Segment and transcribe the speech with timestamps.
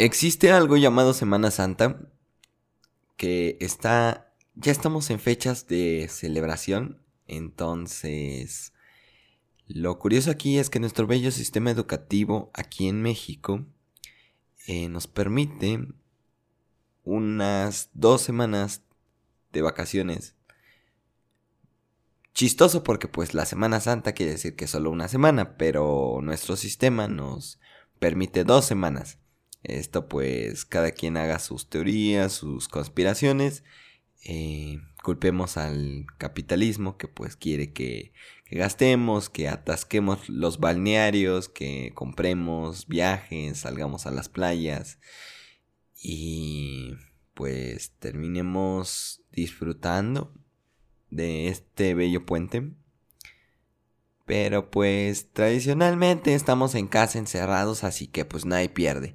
[0.00, 2.00] Existe algo llamado Semana Santa
[3.16, 8.72] que está, ya estamos en fechas de celebración, entonces
[9.66, 13.66] lo curioso aquí es que nuestro bello sistema educativo aquí en México
[14.68, 15.88] eh, nos permite
[17.02, 18.82] unas dos semanas
[19.52, 20.36] de vacaciones.
[22.34, 27.08] Chistoso porque pues la Semana Santa quiere decir que solo una semana, pero nuestro sistema
[27.08, 27.58] nos
[27.98, 29.18] permite dos semanas.
[29.62, 33.64] Esto pues cada quien haga sus teorías, sus conspiraciones.
[34.24, 38.12] Eh, culpemos al capitalismo que pues quiere que,
[38.44, 44.98] que, gastemos, que atasquemos los balnearios, que compremos viajes, salgamos a las playas
[46.00, 46.94] y
[47.34, 50.32] pues terminemos disfrutando
[51.10, 52.72] de este bello puente.
[54.26, 59.14] Pero pues tradicionalmente estamos en casa encerrados, así que pues nadie pierde.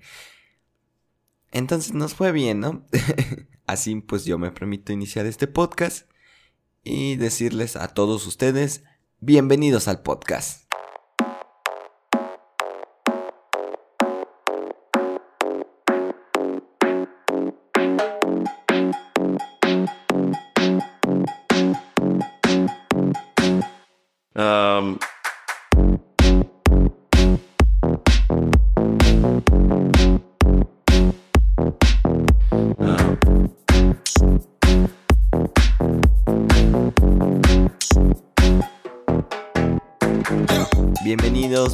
[1.53, 2.84] Entonces nos fue bien, ¿no?
[3.67, 6.09] Así pues yo me permito iniciar este podcast
[6.83, 8.83] y decirles a todos ustedes,
[9.19, 10.63] bienvenidos al podcast.
[24.35, 24.97] Um,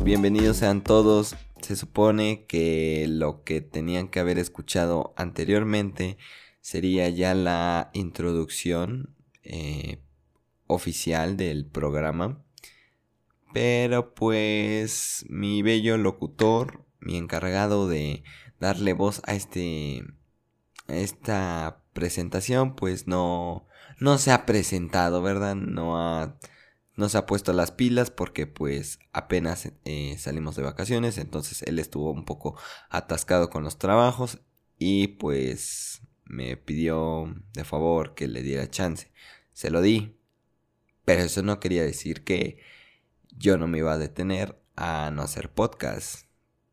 [0.03, 1.37] Bienvenidos, sean todos.
[1.61, 6.17] Se supone que lo que tenían que haber escuchado anteriormente
[6.59, 10.01] sería ya la introducción eh,
[10.67, 12.43] oficial del programa.
[13.53, 18.23] Pero pues mi bello locutor, mi encargado de
[18.59, 20.03] darle voz a este
[20.89, 23.65] a esta presentación, pues no
[23.97, 25.55] no se ha presentado, ¿verdad?
[25.55, 26.37] No ha
[26.99, 31.79] no se ha puesto las pilas porque pues apenas eh, salimos de vacaciones, entonces él
[31.79, 34.41] estuvo un poco atascado con los trabajos
[34.77, 39.11] y pues me pidió de favor que le diera chance.
[39.53, 40.17] Se lo di,
[41.05, 42.59] pero eso no quería decir que
[43.31, 46.25] yo no me iba a detener a no hacer podcast,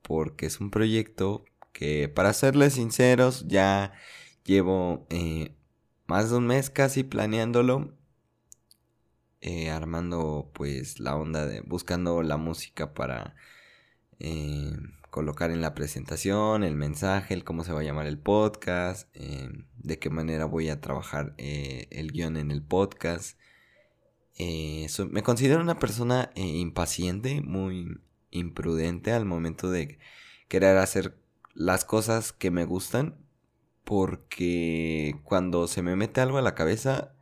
[0.03, 3.93] porque es un proyecto que para serles sinceros ya
[4.45, 5.55] llevo eh,
[6.07, 7.96] más de un mes casi planeándolo
[9.41, 13.37] eh, armando pues la onda de buscando la música para
[14.19, 14.73] eh,
[15.11, 19.51] colocar en la presentación, el mensaje, el cómo se va a llamar el podcast, eh,
[19.77, 23.39] de qué manera voy a trabajar el guion en el podcast.
[24.39, 29.99] me considero una persona impaciente, muy imprudente al momento de
[30.49, 31.17] querer hacer
[31.55, 33.17] las cosas que me gustan,
[33.85, 37.16] porque cuando se me mete algo a la cabeza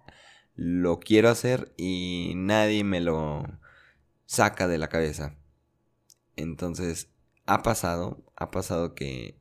[0.54, 3.44] lo quiero hacer y nadie me lo
[4.26, 5.36] saca de la cabeza.
[6.36, 7.08] Entonces,
[7.46, 9.38] ha pasado, ha pasado que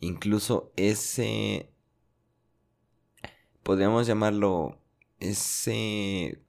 [0.00, 1.70] incluso ese,
[3.62, 4.78] podríamos llamarlo,
[5.20, 6.42] ese,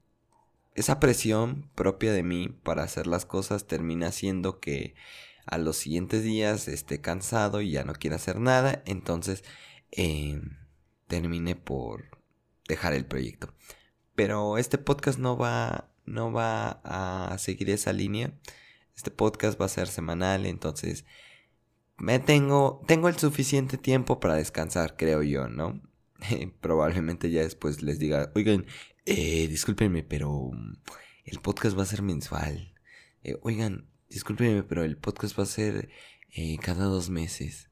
[0.75, 4.95] esa presión propia de mí para hacer las cosas termina haciendo que
[5.45, 9.43] a los siguientes días esté cansado y ya no quiera hacer nada, entonces
[9.91, 10.41] eh,
[11.07, 12.19] termine por
[12.67, 13.54] dejar el proyecto.
[14.15, 18.33] Pero este podcast no va, no va a seguir esa línea.
[18.95, 21.05] Este podcast va a ser semanal, entonces
[21.97, 25.81] me tengo, tengo el suficiente tiempo para descansar, creo yo, ¿no?
[26.61, 28.65] Probablemente ya después les diga, oigan,
[29.05, 30.51] eh, discúlpenme, pero
[31.25, 32.73] el podcast va a ser mensual.
[33.23, 35.89] Eh, oigan, discúlpenme, pero el podcast va a ser
[36.31, 37.69] eh, cada dos meses.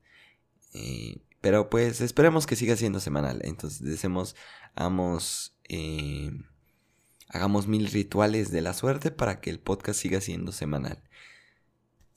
[0.74, 3.42] Eh, pero pues esperemos que siga siendo semanal.
[3.44, 4.36] Entonces deseamos,
[4.76, 6.32] amos eh,
[7.30, 11.02] hagamos mil rituales de la suerte para que el podcast siga siendo semanal.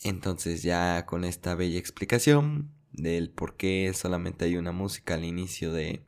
[0.03, 5.73] Entonces ya con esta bella explicación del por qué solamente hay una música al inicio
[5.73, 6.05] de,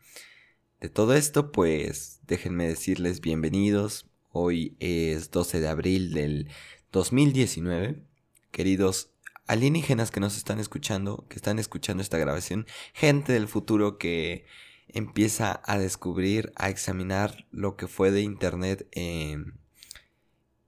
[0.81, 4.07] de todo esto, pues déjenme decirles bienvenidos.
[4.31, 6.49] Hoy es 12 de abril del
[6.93, 8.03] 2019.
[8.51, 9.11] Queridos
[9.47, 14.45] alienígenas que nos están escuchando, que están escuchando esta grabación, gente del futuro que
[14.89, 19.59] empieza a descubrir, a examinar lo que fue de Internet en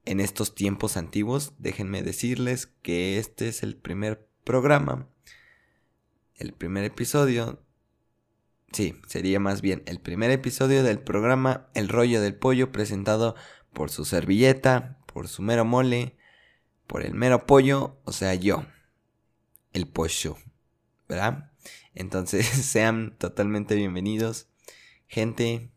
[0.04, 5.08] estos tiempos antiguos, déjenme decirles que este es el primer programa,
[6.36, 7.62] el primer episodio,
[8.72, 13.36] sí, sería más bien el primer episodio del programa El rollo del pollo presentado
[13.72, 16.16] por su servilleta, por su mero mole,
[16.86, 18.64] por el mero pollo, o sea, yo,
[19.72, 20.36] el pollo,
[21.08, 21.49] ¿verdad?
[21.94, 24.48] Entonces sean totalmente bienvenidos.
[25.06, 25.70] Gente,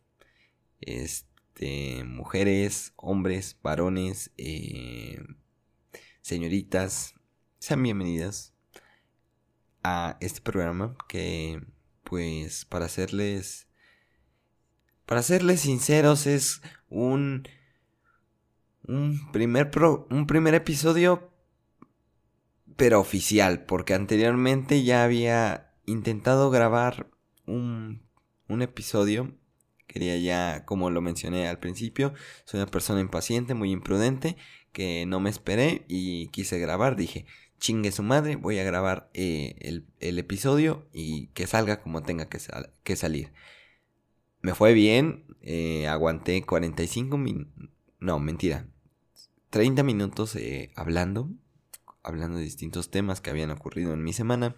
[0.82, 5.24] este, mujeres, hombres, varones, eh,
[6.22, 7.16] señoritas,
[7.60, 8.54] sean bienvenidas
[9.84, 11.62] a este programa que
[12.04, 13.68] pues para serles
[15.06, 17.48] para serles sinceros es un
[18.88, 19.72] un primer
[20.10, 21.32] un primer episodio
[22.78, 27.10] pero oficial porque anteriormente ya había intentado grabar
[27.46, 28.02] un
[28.48, 29.34] un episodio
[29.88, 32.14] quería ya como lo mencioné al principio
[32.46, 34.38] soy una persona impaciente muy imprudente
[34.72, 37.26] que no me esperé y quise grabar dije
[37.64, 39.56] chingue su madre, voy a grabar eh,
[40.02, 42.38] el, episodio y que salga como tenga que,
[42.84, 43.32] que salir.
[44.42, 47.70] Me fue bien, eh, aguanté 45 minutos,
[48.02, 48.68] no, mentira,
[49.50, 51.30] 30 minutos eh, hablando,
[52.04, 54.58] hablando de distintos temas que habían ocurrido en mi semana.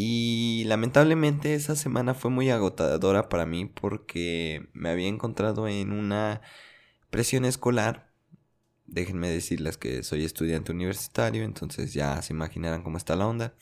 [0.00, 6.40] Y lamentablemente esa semana fue muy agotadora para mí porque me había encontrado en una
[7.10, 8.08] presión escolar
[8.88, 13.54] déjenme decirles que soy estudiante universitario, entonces ya se imaginarán cómo está la onda.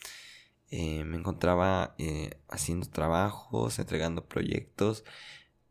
[0.71, 5.03] Eh, me encontraba eh, haciendo trabajos, entregando proyectos,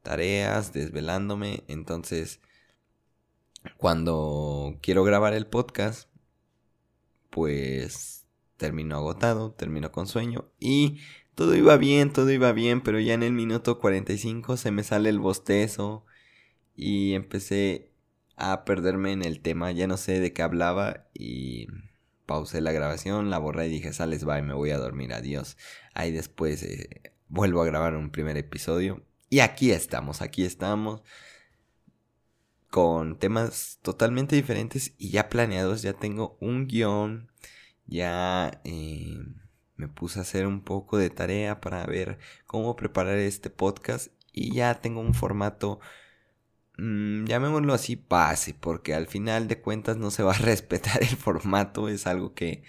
[0.02, 1.64] tareas, desvelándome.
[1.68, 2.40] Entonces,
[3.78, 6.08] cuando quiero grabar el podcast,
[7.30, 8.15] pues
[8.56, 11.00] termino agotado, termino con sueño y
[11.34, 15.10] todo iba bien, todo iba bien, pero ya en el minuto 45 se me sale
[15.10, 16.04] el bostezo
[16.74, 17.92] y empecé
[18.36, 21.68] a perderme en el tema, ya no sé de qué hablaba y
[22.26, 25.56] pausé la grabación, la borré y dije, sales, bye, me voy a dormir, adiós.
[25.94, 31.02] Ahí después eh, vuelvo a grabar un primer episodio y aquí estamos, aquí estamos
[32.70, 37.30] con temas totalmente diferentes y ya planeados, ya tengo un guion,
[37.86, 39.18] ya eh,
[39.76, 44.54] me puse a hacer un poco de tarea para ver cómo preparar este podcast y
[44.54, 45.80] ya tengo un formato
[46.78, 51.16] Mm, llamémoslo así, pase, porque al final de cuentas no se va a respetar el
[51.16, 52.62] formato, es algo que,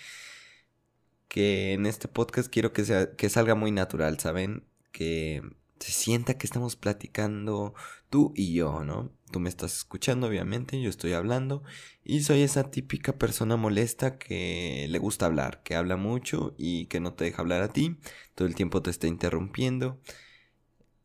[1.28, 4.64] que en este podcast quiero que, sea, que salga muy natural, ¿saben?
[4.92, 5.42] Que
[5.80, 7.74] se sienta que estamos platicando
[8.10, 9.12] tú y yo, ¿no?
[9.32, 11.64] Tú me estás escuchando, obviamente, yo estoy hablando
[12.04, 17.00] y soy esa típica persona molesta que le gusta hablar, que habla mucho y que
[17.00, 17.98] no te deja hablar a ti,
[18.36, 20.00] todo el tiempo te está interrumpiendo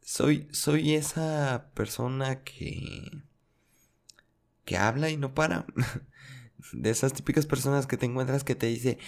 [0.02, 3.22] soy, soy esa persona que,
[4.64, 5.66] que habla y no para.
[6.72, 8.98] De esas típicas personas que te encuentras que te dice,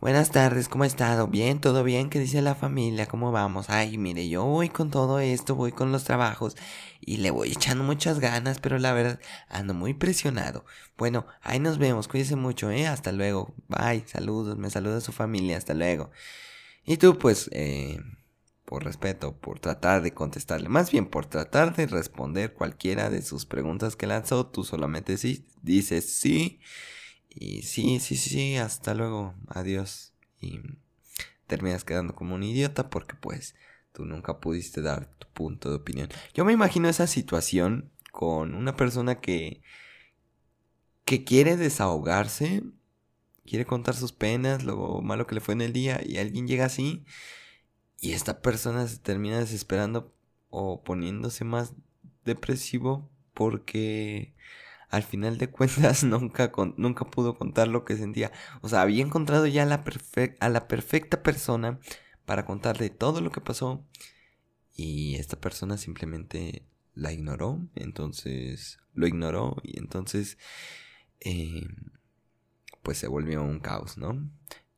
[0.00, 1.26] buenas tardes, ¿cómo ha estado?
[1.26, 3.06] Bien, todo bien, ¿qué dice la familia?
[3.06, 3.68] ¿Cómo vamos?
[3.68, 6.56] Ay, mire, yo voy con todo esto, voy con los trabajos
[7.00, 9.18] y le voy echando muchas ganas, pero la verdad
[9.48, 10.64] ando muy presionado.
[10.96, 12.86] Bueno, ahí nos vemos, cuídese mucho, ¿eh?
[12.86, 16.10] Hasta luego, bye, saludos, me saluda su familia, hasta luego.
[16.84, 17.98] Y tú, pues, eh,
[18.64, 23.44] por respeto, por tratar de contestarle, más bien por tratar de responder cualquiera de sus
[23.44, 26.60] preguntas que lanzó, tú solamente sí, dices sí,
[27.30, 30.60] y sí, sí, sí, hasta luego, adiós, y
[31.46, 33.54] terminas quedando como un idiota porque pues
[33.92, 36.08] tú nunca pudiste dar tu punto de opinión.
[36.34, 39.62] Yo me imagino esa situación con una persona que
[41.04, 42.62] que quiere desahogarse,
[43.44, 46.66] quiere contar sus penas, lo malo que le fue en el día y alguien llega
[46.66, 47.04] así
[48.00, 50.14] y esta persona se termina desesperando
[50.50, 51.74] o poniéndose más
[52.24, 54.34] depresivo porque
[54.90, 58.32] al final de cuentas nunca, nunca pudo contar lo que sentía.
[58.60, 61.80] O sea, había encontrado ya a la perfecta persona
[62.26, 63.84] para contarle todo lo que pasó
[64.76, 67.60] y esta persona simplemente la ignoró.
[67.74, 70.38] Entonces lo ignoró y entonces
[71.20, 71.66] eh,
[72.82, 74.30] pues se volvió un caos, ¿no?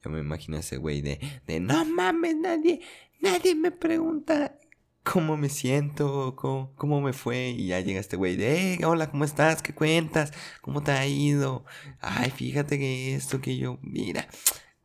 [0.04, 2.80] Yo me imagino ese güey de, de no mames, nadie,
[3.20, 4.58] nadie me pregunta
[5.02, 7.50] cómo me siento, cómo, me fue.
[7.50, 9.62] Y ya llega este güey de, hola, ¿cómo estás?
[9.62, 10.32] ¿Qué cuentas?
[10.60, 11.64] ¿Cómo te ha ido?
[12.00, 14.28] Ay, fíjate que esto que yo, mira,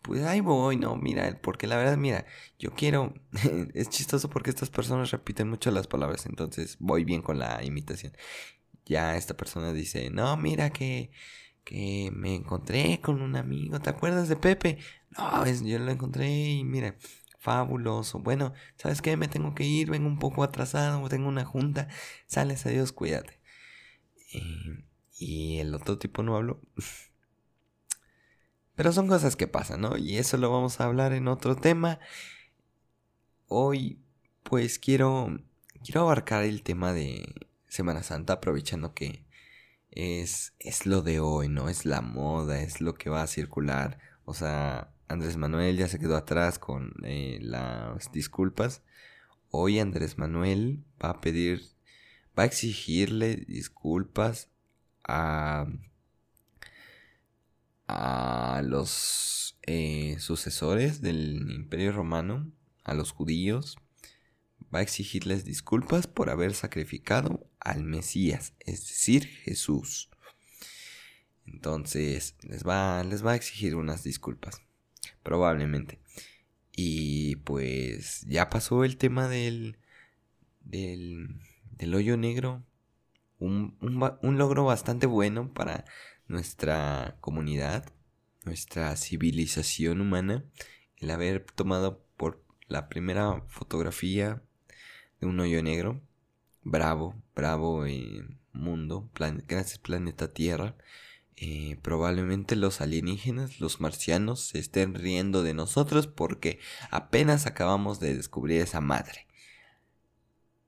[0.02, 2.26] pues ahí voy, no, mira, porque la verdad, mira,
[2.60, 3.14] yo quiero,
[3.74, 8.14] es chistoso porque estas personas repiten mucho las palabras, entonces voy bien con la imitación.
[8.86, 11.12] Ya esta persona dice, no, mira que,
[11.66, 14.78] que me encontré con un amigo, ¿te acuerdas de Pepe?
[15.18, 16.96] No, es, yo lo encontré y mira,
[17.48, 18.20] fabuloso.
[18.20, 19.16] Bueno, ¿sabes qué?
[19.16, 21.88] Me tengo que ir, vengo un poco atrasado, tengo una junta.
[22.28, 23.40] Sales, adiós, cuídate.
[25.18, 26.60] y el otro tipo no habló.
[28.76, 29.98] Pero son cosas que pasan, ¿no?
[29.98, 32.00] Y eso lo vamos a hablar en otro tema.
[33.48, 34.02] Hoy,
[34.44, 35.40] pues quiero,
[35.86, 37.34] quiero abarcar el tema de
[37.70, 39.26] Semana Santa, aprovechando que
[39.92, 41.70] es, es lo de hoy, ¿no?
[41.70, 44.00] Es la moda, es lo que va a circular.
[44.26, 48.82] O sea, Andrés Manuel ya se quedó atrás con eh, las disculpas.
[49.50, 51.62] Hoy Andrés Manuel va a pedir,
[52.38, 54.50] va a exigirle disculpas
[55.08, 55.68] a,
[57.88, 62.52] a los eh, sucesores del Imperio Romano,
[62.84, 63.78] a los judíos.
[64.76, 70.10] Va a exigirles disculpas por haber sacrificado al Mesías, es decir, Jesús.
[71.46, 74.67] Entonces les va, les va a exigir unas disculpas
[75.28, 76.00] probablemente.
[76.74, 79.78] Y pues ya pasó el tema del,
[80.62, 81.36] del,
[81.94, 82.64] hoyo negro.
[83.38, 85.84] Un, un, logro bastante bueno para
[86.30, 87.92] nuestra comunidad,
[88.46, 90.46] nuestra civilización humana,
[90.96, 94.42] el haber tomado por la primera fotografía
[95.20, 96.00] de un hoyo negro.
[96.64, 100.78] Bravo, bravo eh, mundo, gracias planeta Tierra.
[101.40, 108.16] Eh, probablemente los alienígenas, los marcianos, se estén riendo de nosotros porque apenas acabamos de
[108.16, 109.28] descubrir esa madre.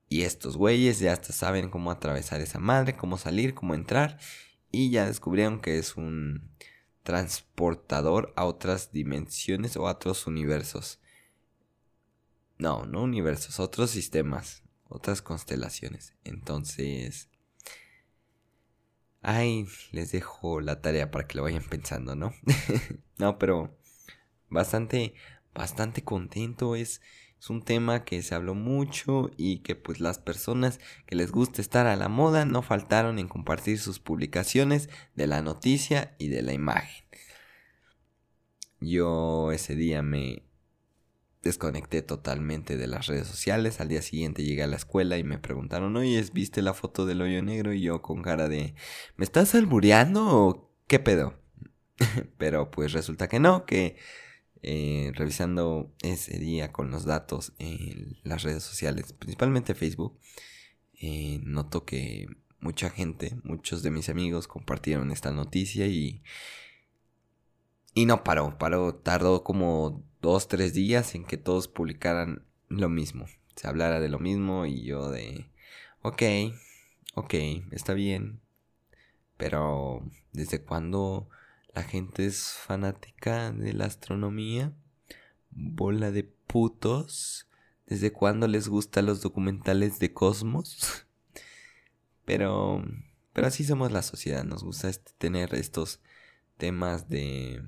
[0.08, 4.18] Y estos güeyes ya hasta saben cómo atravesar esa madre, cómo salir, cómo entrar.
[4.70, 6.50] Y ya descubrieron que es un
[7.02, 11.00] transportador a otras dimensiones o a otros universos.
[12.58, 16.14] No, no universos, otros sistemas, otras constelaciones.
[16.24, 17.29] Entonces,
[19.22, 22.32] Ay, les dejo la tarea para que lo vayan pensando, ¿no?
[23.18, 23.76] no, pero
[24.48, 25.14] bastante,
[25.54, 26.74] bastante contento.
[26.74, 27.02] Es,
[27.38, 31.60] es un tema que se habló mucho y que pues las personas que les gusta
[31.60, 36.42] estar a la moda no faltaron en compartir sus publicaciones de la noticia y de
[36.42, 37.04] la imagen.
[38.80, 40.42] Yo ese día me,
[41.42, 43.80] desconecté totalmente de las redes sociales.
[43.80, 47.22] Al día siguiente llegué a la escuela y me preguntaron, oye, ¿viste la foto del
[47.22, 47.72] hoyo negro?
[47.72, 48.74] Y yo con cara de,
[49.16, 51.40] ¿me estás albureando o qué pedo?
[52.38, 53.96] Pero pues resulta que no, que
[54.62, 60.18] eh, revisando ese día con los datos en las redes sociales, principalmente Facebook,
[60.94, 62.26] eh, noto que
[62.60, 66.22] mucha gente, muchos de mis amigos compartieron esta noticia y...
[67.92, 73.26] Y no paró, paró, tardó como dos, tres días en que todos publicaran lo mismo.
[73.56, 75.46] Se hablara de lo mismo y yo de,
[76.02, 76.22] ok,
[77.14, 77.34] ok,
[77.72, 78.40] está bien.
[79.36, 81.28] Pero, ¿desde cuándo
[81.74, 84.72] la gente es fanática de la astronomía?
[85.50, 87.46] Bola de putos.
[87.86, 91.06] ¿Desde cuándo les gustan los documentales de Cosmos?
[92.24, 92.84] pero,
[93.32, 94.44] pero así somos la sociedad.
[94.44, 96.00] Nos gusta este, tener estos
[96.56, 97.62] temas de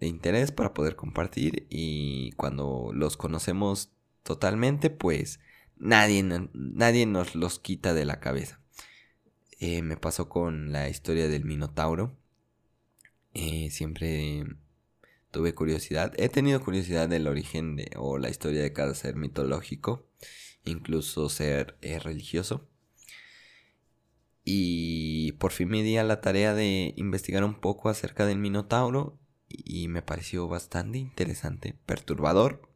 [0.00, 5.40] de interés para poder compartir y cuando los conocemos totalmente pues
[5.76, 6.22] nadie,
[6.52, 8.60] nadie nos los quita de la cabeza.
[9.58, 12.16] Eh, me pasó con la historia del Minotauro.
[13.32, 14.44] Eh, siempre
[15.30, 16.12] tuve curiosidad.
[16.16, 20.06] He tenido curiosidad del origen de, o la historia de cada ser mitológico,
[20.64, 22.68] incluso ser eh, religioso.
[24.44, 29.18] Y por fin me di a la tarea de investigar un poco acerca del Minotauro
[29.64, 32.68] y me pareció bastante interesante, perturbador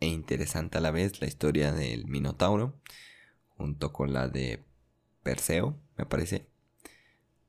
[0.00, 2.80] e interesante a la vez la historia del Minotauro,
[3.56, 4.64] junto con la de
[5.22, 6.46] Perseo, me parece.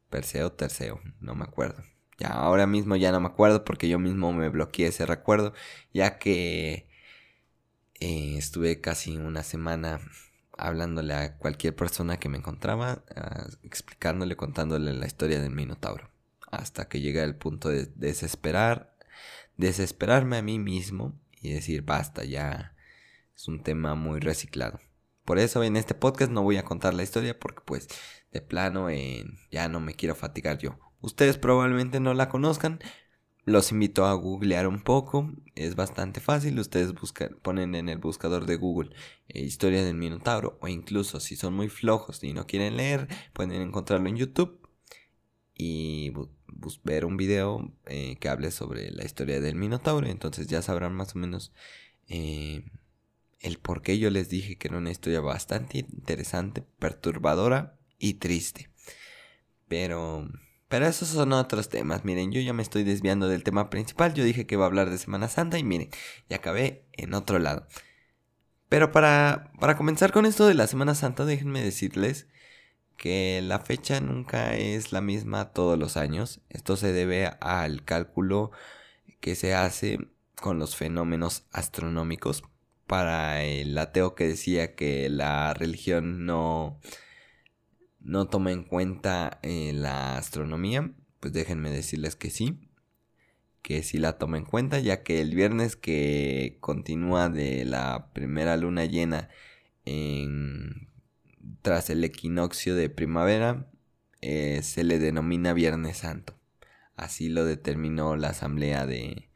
[0.10, 1.84] Perseo, Terceo, no me acuerdo.
[2.18, 5.54] Ya ahora mismo ya no me acuerdo porque yo mismo me bloqueé ese recuerdo,
[5.94, 6.88] ya que
[8.00, 10.00] eh, estuve casi una semana
[10.58, 16.15] hablándole a cualquier persona que me encontraba, ah, explicándole, contándole la historia del Minotauro
[16.56, 18.96] hasta que llegué al punto de desesperar,
[19.58, 22.76] desesperarme a mí mismo y decir, basta, ya
[23.36, 24.80] es un tema muy reciclado.
[25.26, 27.88] Por eso en este podcast no voy a contar la historia porque pues
[28.32, 28.88] de plano
[29.52, 30.78] ya no me quiero fatigar yo.
[31.02, 32.80] Ustedes probablemente no la conozcan.
[33.44, 35.32] Los invito a googlear un poco.
[35.56, 36.60] Es bastante fácil.
[36.60, 38.96] Ustedes buscan, ponen en el buscador de Google
[39.28, 40.58] eh, historia del Minotauro.
[40.62, 44.68] O incluso si son muy flojos y no quieren leer, pueden encontrarlo en YouTube
[45.54, 46.12] y
[46.84, 50.08] ver un video eh, que hable sobre la historia del Minotauro.
[50.08, 51.54] Entonces ya sabrán más o menos
[52.08, 52.64] eh,
[53.40, 58.70] el por qué yo les dije que era una historia bastante interesante, perturbadora y triste.
[59.68, 60.28] Pero,
[60.68, 62.06] pero esos son otros temas.
[62.06, 64.14] Miren, yo ya me estoy desviando del tema principal.
[64.14, 65.90] Yo dije que iba a hablar de Semana Santa y miren,
[66.30, 67.68] ya acabé en otro lado.
[68.70, 72.28] Pero para, para comenzar con esto de la Semana Santa, déjenme decirles
[72.98, 76.42] que la fecha nunca es la misma todos los años.
[76.50, 78.52] Esto se debe al cálculo
[79.20, 80.00] que se hace
[80.36, 82.44] con los fenómenos astronómicos.
[82.88, 86.80] Para el ateo que decía que la religión no,
[88.00, 92.60] no toma en cuenta eh, la astronomía, pues déjenme decirles que sí.
[93.62, 98.58] que sí la tome en cuenta, ya que el viernes que continúa de la primera
[98.58, 99.30] luna llena
[99.86, 100.90] en,
[101.62, 103.70] tras el equinoccio de primavera,
[104.22, 106.36] eh, se le denomina Viernes Santo.
[106.96, 109.30] Así lo determinó la asamblea de...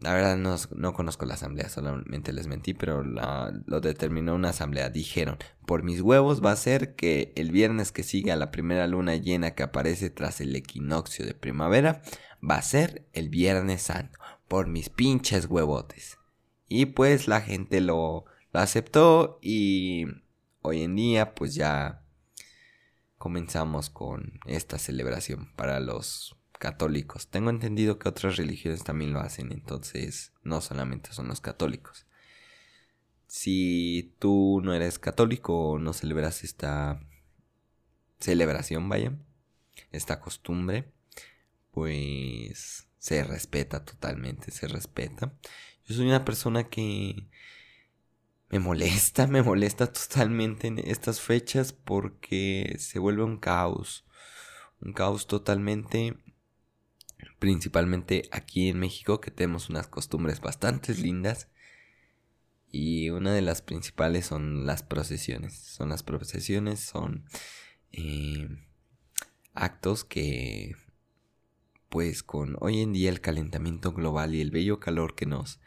[0.00, 4.88] La verdad no, no conozco la asamblea, solamente les mentí, pero lo determinó una asamblea.
[4.88, 9.16] Dijeron, por mis huevos va a ser que el viernes que siga la primera luna
[9.16, 12.00] llena que aparece tras el equinoccio de primavera,
[12.42, 14.18] va a ser el Viernes Santo.
[14.48, 16.16] Por mis pinches huevotes.
[16.66, 20.06] Y pues la gente lo, lo aceptó y
[20.62, 22.02] hoy en día pues ya
[23.18, 27.28] comenzamos con esta celebración para los católicos.
[27.28, 32.06] Tengo entendido que otras religiones también lo hacen, entonces no solamente son los católicos.
[33.26, 37.00] Si tú no eres católico o no celebras esta
[38.18, 39.16] celebración, vaya,
[39.92, 40.92] esta costumbre,
[41.70, 45.32] pues se respeta totalmente, se respeta.
[45.86, 47.28] Yo soy una persona que
[48.50, 54.04] me molesta, me molesta totalmente en estas fechas porque se vuelve un caos.
[54.80, 56.16] Un caos totalmente,
[57.38, 61.48] principalmente aquí en México que tenemos unas costumbres bastante lindas.
[62.72, 65.54] Y una de las principales son las procesiones.
[65.54, 67.24] Son las procesiones, son
[67.92, 68.48] eh,
[69.54, 70.76] actos que,
[71.88, 75.60] pues con hoy en día el calentamiento global y el bello calor que nos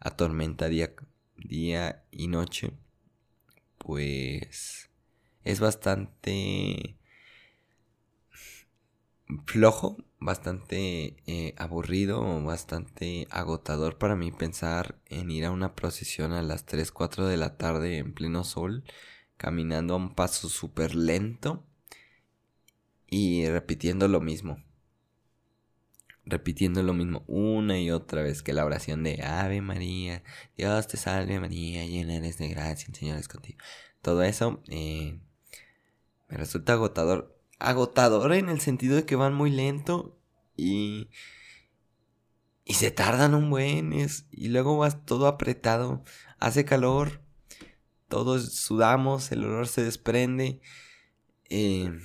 [0.00, 0.94] atormenta día
[1.36, 2.72] día y noche,
[3.78, 4.90] pues
[5.44, 6.96] es bastante
[9.46, 16.42] flojo, bastante eh, aburrido, bastante agotador para mí pensar en ir a una procesión a
[16.42, 18.84] las 3, 4 de la tarde en pleno sol,
[19.36, 21.64] caminando a un paso súper lento
[23.08, 24.62] y repitiendo lo mismo
[26.26, 30.22] repitiendo lo mismo una y otra vez que la oración de Ave María,
[30.56, 33.58] Dios te salve María, llena eres de gracia, el Señor es contigo.
[34.02, 35.20] Todo eso eh,
[36.28, 37.40] me resulta agotador.
[37.58, 40.18] Agotador en el sentido de que van muy lento
[40.56, 41.08] y...
[42.68, 43.92] Y se tardan un buen,
[44.32, 46.02] y luego vas todo apretado,
[46.40, 47.22] hace calor,
[48.08, 50.60] todos sudamos, el olor se desprende.
[51.48, 51.96] Eh,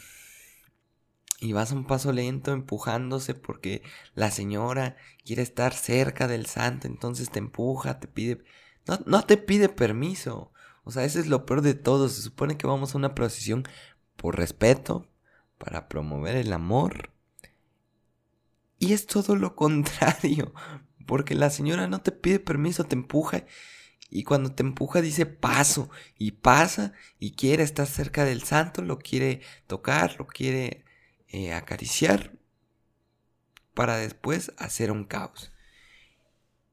[1.41, 3.82] y vas un paso lento empujándose porque
[4.13, 8.43] la señora quiere estar cerca del santo, entonces te empuja, te pide...
[8.88, 10.54] No, no te pide permiso.
[10.84, 12.10] O sea, ese es lo peor de todo.
[12.10, 13.63] Se supone que vamos a una procesión
[14.15, 15.08] por respeto,
[15.58, 17.12] para promover el amor.
[18.77, 20.54] Y es todo lo contrario,
[21.08, 23.45] porque la señora no te pide permiso, te empuja.
[24.12, 28.99] Y cuando te empuja dice paso y pasa y quiere estar cerca del santo, lo
[28.99, 30.84] quiere tocar, lo quiere
[31.34, 32.34] eh, acariciar
[33.74, 35.54] para después hacer un caos.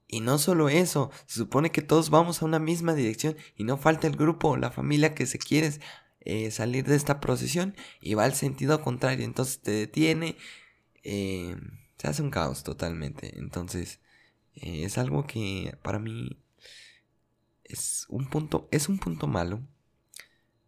[0.09, 3.77] Y no solo eso, se supone que todos vamos a una misma dirección y no
[3.77, 5.79] falta el grupo o la familia que se quiere
[6.23, 10.37] eh, salir de esta procesión y va al sentido contrario, entonces te detiene,
[11.05, 11.57] eh,
[11.97, 13.39] se hace un caos totalmente.
[13.39, 14.01] Entonces
[14.55, 16.43] es algo que para mí
[17.63, 19.61] es un punto, es un punto malo,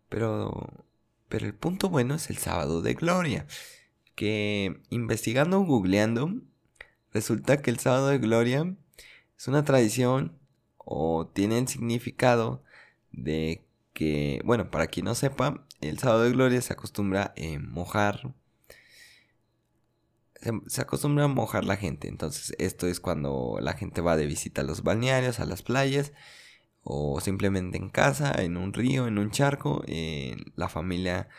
[0.08, 0.86] pero,
[1.28, 3.48] pero el punto bueno es el sábado de gloria
[4.20, 6.42] que investigando googleando,
[7.10, 8.76] resulta que el sábado de gloria
[9.38, 10.38] es una tradición
[10.76, 12.62] o tiene el significado
[13.12, 18.34] de que, bueno, para quien no sepa, el sábado de gloria se acostumbra a mojar.
[20.66, 22.06] Se, acostumbra a mojar la gente.
[22.06, 26.12] Entonces, esto es cuando la gente va de visita a los balnearios, a las playas,
[26.82, 29.82] o simplemente en casa, en un río, en un charco.
[30.56, 31.30] la familia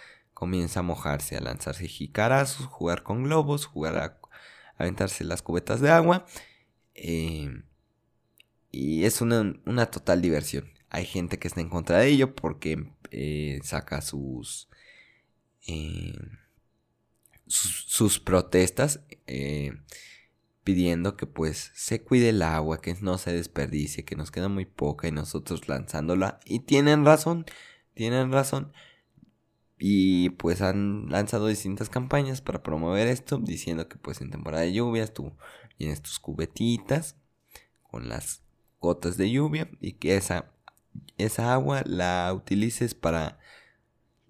[0.42, 4.20] comienza a mojarse, a lanzarse jicarazos, jugar con globos, jugar a,
[4.76, 6.26] aventarse las cubetas de agua.
[6.96, 7.62] Eh,
[8.72, 10.72] y es una, total diversión.
[10.90, 14.68] Hay gente que está en contra de ello porque eh, saca sus,
[15.68, 16.18] eh,
[17.46, 19.02] sus, protestas
[20.64, 24.66] pidiendo que pues se cuide el agua, que no se desperdicie, que nos queda muy
[24.66, 26.40] poca y nosotros lanzándola.
[26.46, 27.46] Y tienen razón,
[27.94, 28.74] tienen razón.
[29.84, 34.74] Y pues han lanzado distintas campañas para promover esto, diciendo que pues en temporada de
[34.74, 35.34] lluvias tú
[35.76, 37.18] tienes tus cubetitas
[37.90, 38.44] con las
[38.80, 40.52] gotas de lluvia y que esa,
[41.18, 43.40] esa agua la utilices para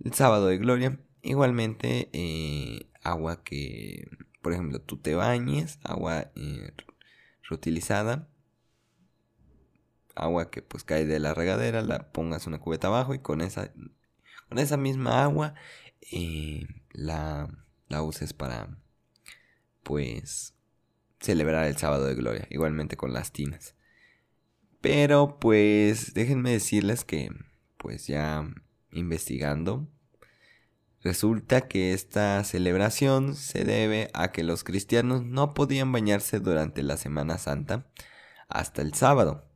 [0.02, 1.02] el sábado de gloria.
[1.22, 4.08] Igualmente eh, agua que,
[4.42, 6.72] por ejemplo, tú te bañes, agua eh,
[7.44, 8.30] reutilizada,
[10.16, 13.74] agua que pues cae de la regadera, la pongas una cubeta abajo y con esa
[14.52, 15.54] con esa misma agua
[16.12, 17.48] eh, la,
[17.88, 18.78] la uses para
[19.82, 20.56] pues
[21.22, 23.76] celebrar el sábado de gloria, igualmente con las tinas.
[24.82, 27.30] Pero pues déjenme decirles que
[27.78, 28.54] pues ya
[28.92, 29.88] investigando,
[31.02, 36.98] resulta que esta celebración se debe a que los cristianos no podían bañarse durante la
[36.98, 37.90] Semana Santa
[38.50, 39.50] hasta el sábado.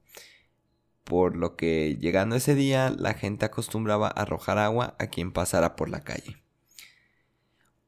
[1.05, 5.77] Por lo que llegando ese día la gente acostumbraba a arrojar agua a quien pasara
[5.77, 6.43] por la calle.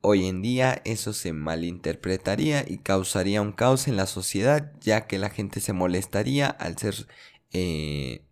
[0.02, 5.18] Hoy en día eso se malinterpretaría y causaría un caos en la sociedad, ya que
[5.18, 7.08] la gente se molestaría al ser,
[7.52, 8.24] eh,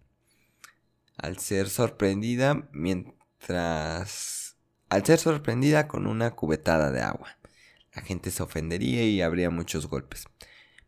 [1.17, 4.55] al ser sorprendida mientras,
[4.89, 7.39] al ser sorprendida con una cubetada de agua.
[7.93, 10.27] La gente se ofendería y habría muchos golpes.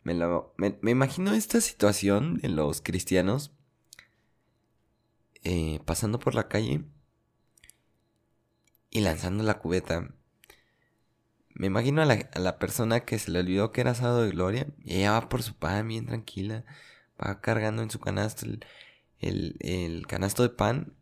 [0.04, 0.14] Me,
[0.56, 3.57] me, imagino esta situación de los cristianos
[5.50, 6.84] eh, pasando por la calle
[8.90, 10.10] y lanzando la cubeta
[11.54, 14.98] me imagino a la, persona que se le olvidó que era sábado de gloria y
[14.98, 16.66] ella va por su pan bien tranquila,
[17.20, 18.46] va cargando en su canasto
[19.20, 20.94] el, canasto de pan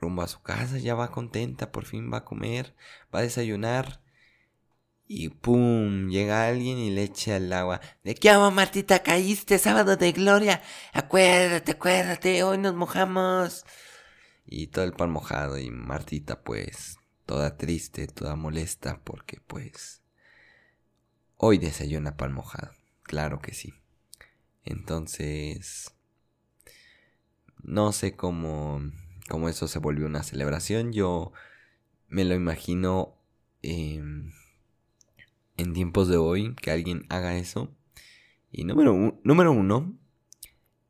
[0.00, 2.74] rumbo a su casa, ya va contenta, por fin va a comer,
[3.12, 4.00] va a desayunar.
[5.12, 7.80] Y pum, llega alguien y le echa el agua.
[8.04, 9.02] ¿De qué agua, Martita?
[9.02, 10.62] Caíste, sábado de gloria.
[10.92, 13.66] Acuérdate, acuérdate, hoy nos mojamos.
[14.46, 16.96] Y todo el pan mojado y Martita pues
[17.26, 20.00] toda triste, toda molesta, porque pues
[21.38, 22.70] hoy desayuna pan mojado,
[23.02, 23.74] claro que sí.
[24.62, 25.92] Entonces,
[27.64, 28.80] no sé cómo,
[29.28, 31.32] cómo eso se volvió una celebración, yo
[32.06, 33.16] me lo imagino
[33.62, 34.30] em,
[35.60, 37.74] en tiempos de hoy que alguien haga eso.
[38.50, 39.98] Y número, uno,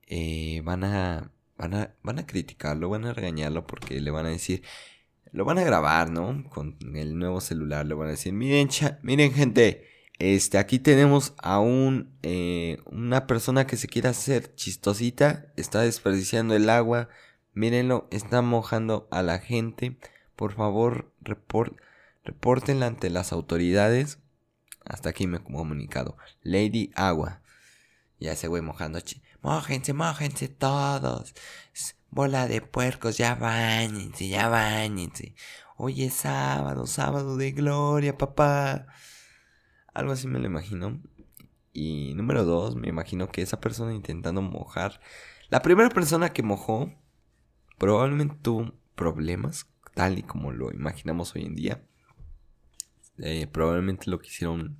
[0.06, 4.30] eh, van, a, van, a, van a criticarlo, van a regañarlo porque le van a
[4.30, 4.62] decir,
[5.32, 6.44] lo van a grabar, ¿no?
[6.48, 8.68] Con el nuevo celular, le van a decir, miren,
[9.02, 9.84] miren gente,
[10.18, 16.54] este, aquí tenemos a un, eh, una persona que se quiere hacer chistosita, está desperdiciando
[16.54, 17.08] el agua,
[17.52, 19.98] mírenlo, está mojando a la gente,
[20.36, 21.76] por favor, report,
[22.24, 24.19] repórtenla ante las autoridades.
[24.90, 26.16] Hasta aquí me he comunicado.
[26.42, 27.42] Lady Agua.
[28.18, 28.98] Ya se voy mojando.
[29.40, 31.32] Mójense, mójense todos.
[32.10, 35.36] Bola de puercos, ya bañense, ya bañense.
[35.76, 38.88] Hoy es sábado, sábado de gloria, papá.
[39.94, 41.00] Algo así me lo imagino.
[41.72, 45.00] Y número dos, me imagino que esa persona intentando mojar.
[45.50, 46.92] La primera persona que mojó
[47.78, 51.84] probablemente tuvo problemas, tal y como lo imaginamos hoy en día.
[53.22, 54.78] Eh, probablemente lo quisieron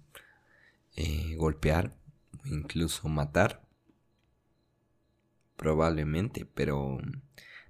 [0.97, 1.97] eh, golpear,
[2.45, 3.63] incluso matar
[5.57, 6.99] probablemente, pero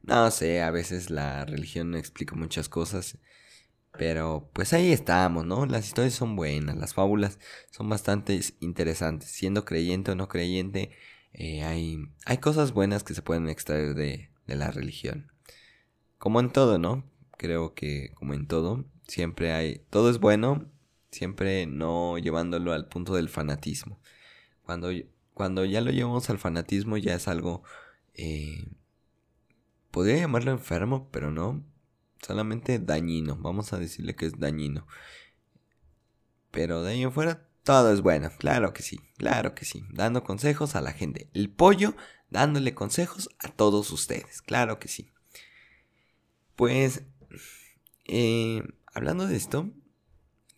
[0.02, 3.18] no sé, a veces la religión no explica muchas cosas,
[3.98, 5.66] pero pues ahí estamos, ¿no?
[5.66, 7.38] Las historias son buenas, las fábulas
[7.70, 10.92] son bastante interesantes, siendo creyente o no creyente,
[11.33, 15.33] eh, hay, hay cosas buenas que se pueden extraer de, de la religión.
[16.18, 17.04] Como en todo, ¿no?
[17.38, 20.70] Creo que como en todo, siempre hay, todo es bueno,
[21.11, 24.01] siempre no llevándolo al punto del fanatismo.
[24.64, 24.90] Cuando
[25.40, 27.62] cuando ya lo llevamos al fanatismo ya es algo...
[28.12, 28.68] Eh,
[29.90, 31.64] podría llamarlo enfermo, pero no.
[32.20, 33.37] Solamente dañino.
[33.37, 34.87] Vamos a decirle que es dañino.
[36.51, 38.31] Pero de ahí en fuera todo es bueno.
[38.38, 39.01] Claro que sí.
[39.16, 39.83] Claro que sí.
[39.90, 41.31] Dando consejos a la gente.
[41.33, 41.94] El pollo
[42.29, 44.42] dándole consejos a todos ustedes.
[44.42, 45.11] Claro que sí.
[46.55, 47.03] Pues...
[48.05, 49.70] Eh, hablando de esto,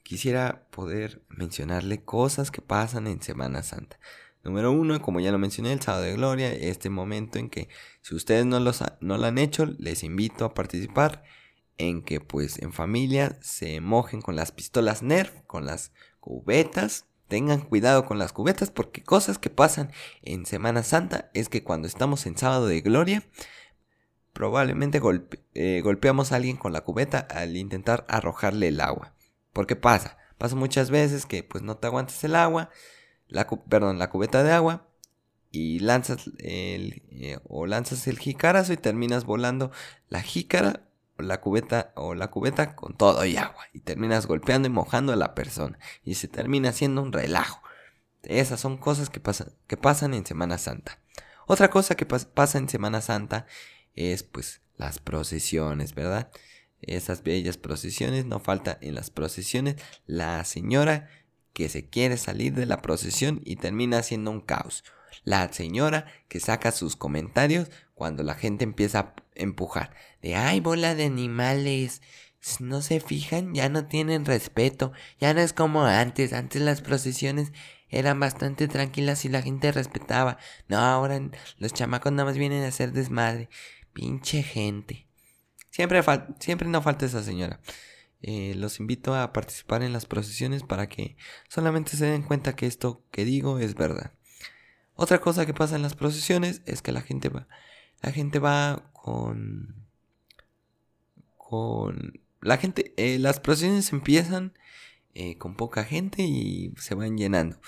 [0.03, 3.99] quisiera poder mencionarle cosas que pasan en Semana Santa.
[4.45, 7.69] Número uno, como ya lo mencioné, el sábado de gloria, este momento en que
[8.01, 11.23] si ustedes no, no lo han hecho, les invito a participar
[11.79, 17.07] en que pues en familia se mojen con las pistolas Nerf, con las cubetas.
[17.29, 19.91] Tengan cuidado con las cubetas porque cosas que pasan
[20.23, 23.23] en Semana Santa es que cuando estamos en sábado de gloria,
[24.33, 25.01] probablemente
[25.55, 29.15] eh, golpeamos a alguien con la cubeta al intentar arrojarle el agua.
[29.53, 30.19] ¿Por qué pasa?
[30.39, 32.71] Pasa muchas veces que pues no te aguantas el agua,
[33.29, 34.89] la, perdón, la cubeta de agua
[35.51, 39.71] y lanzas el, eh, o lanzas el jicarazo y terminas volando
[40.09, 44.67] la jícara o la cubeta o la cubeta con todo y agua y terminas golpeando
[44.67, 47.63] y mojando a la persona y se termina haciendo un relajo.
[48.23, 51.01] Esas son cosas que, pasan que pasan en Semana Santa.
[51.47, 53.47] Otra cosa que pasa en Semana Santa
[53.95, 56.31] es pues las procesiones, ¿verdad?
[56.81, 59.77] Esas bellas procesiones, no falta en las procesiones
[60.07, 61.09] la señora
[61.53, 64.85] que se quiere salir de la procesión y termina haciendo un caos.
[65.25, 69.95] La señora que saca sus comentarios cuando la gente empieza a empujar.
[70.23, 72.03] De ay, bola de animales.
[72.59, 74.93] No se fijan, ya no tienen respeto.
[75.21, 76.33] Ya no es como antes.
[76.33, 77.53] Antes las procesiones
[77.89, 80.39] eran bastante tranquilas y la gente respetaba.
[80.67, 81.21] No, ahora
[81.59, 83.49] los chamacos nada más vienen a hacer desmadre.
[83.93, 85.07] Pinche gente.
[85.71, 86.03] Siempre,
[86.39, 87.61] siempre no falta esa señora.
[88.23, 91.17] Eh, los invito a participar en las procesiones para que
[91.49, 94.13] solamente se den cuenta que esto que digo es verdad.
[94.95, 97.49] Otra cosa que pasa en las procesiones es que la gente va,
[98.01, 99.89] la gente va con,
[101.37, 104.57] con, la gente, eh, las procesiones empiezan
[105.15, 107.61] eh, con poca gente y se van llenando.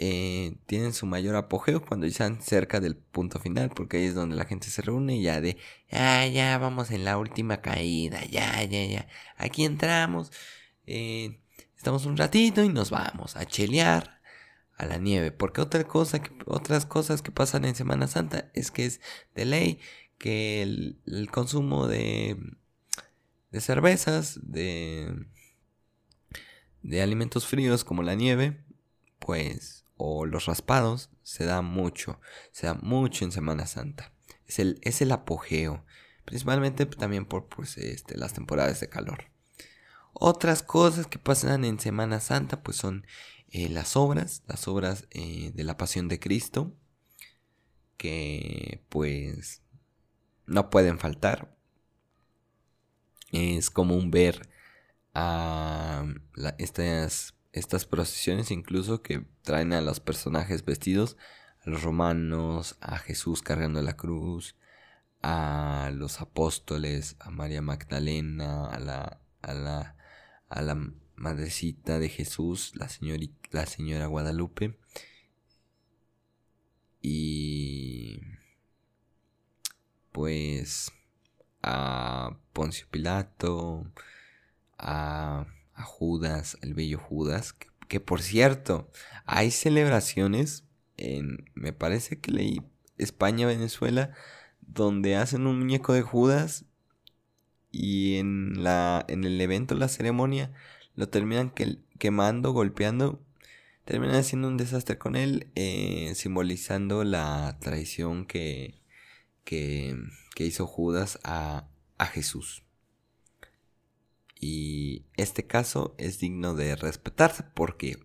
[0.00, 4.36] Eh, tienen su mayor apogeo cuando están cerca del punto final, porque ahí es donde
[4.36, 5.56] la gente se reúne y ya de,
[5.90, 10.30] ya, ya, vamos en la última caída, ya, ya, ya, aquí entramos,
[10.86, 11.40] eh,
[11.76, 14.20] estamos un ratito y nos vamos a chelear
[14.76, 18.86] a la nieve, porque otra cosa otras cosas que pasan en Semana Santa es que
[18.86, 19.00] es
[19.34, 19.80] de ley
[20.16, 22.36] que el, el consumo de,
[23.50, 25.26] de cervezas, de,
[26.84, 28.64] de alimentos fríos como la nieve,
[29.18, 32.20] pues o los raspados se da mucho,
[32.52, 34.12] se da mucho en Semana Santa.
[34.46, 35.84] Es el, es el apogeo,
[36.24, 39.30] principalmente también por pues, este, las temporadas de calor.
[40.14, 43.06] Otras cosas que pasan en Semana Santa pues son
[43.50, 46.74] eh, las obras, las obras eh, de la Pasión de Cristo,
[47.96, 49.62] que pues
[50.46, 51.56] no pueden faltar.
[53.32, 54.48] Es común ver
[55.14, 56.04] a
[56.58, 61.16] estas estas procesiones incluso que traen a los personajes vestidos,
[61.64, 64.56] a los romanos, a Jesús cargando la cruz,
[65.22, 69.96] a los apóstoles, a María Magdalena, a la, a la,
[70.48, 72.88] a la madrecita de Jesús, la,
[73.50, 74.78] la señora Guadalupe.
[77.00, 78.20] Y
[80.12, 80.92] pues
[81.62, 83.90] a Poncio Pilato,
[84.78, 85.46] a
[85.78, 87.54] a Judas, el bello Judas,
[87.88, 88.90] que, por cierto,
[89.24, 90.64] hay celebraciones
[90.96, 92.62] en, me parece que leí
[92.98, 94.12] España, Venezuela,
[94.60, 96.64] donde hacen un muñeco de Judas
[97.70, 100.52] y en, la, en el evento, la ceremonia,
[100.94, 101.52] lo terminan
[101.98, 103.22] quemando, golpeando,
[103.84, 108.82] terminan haciendo un desastre con él, eh, simbolizando la traición que,
[109.44, 109.96] que,
[110.34, 112.64] que hizo Judas a, a Jesús.
[114.40, 117.96] Y este caso es digno de respetarse porque